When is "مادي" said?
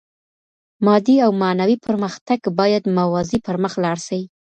0.85-1.15